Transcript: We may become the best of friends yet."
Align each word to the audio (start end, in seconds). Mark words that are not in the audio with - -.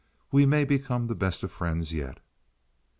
We 0.31 0.47
may 0.47 0.65
become 0.65 1.05
the 1.05 1.13
best 1.15 1.43
of 1.43 1.51
friends 1.51 1.93
yet." 1.93 2.17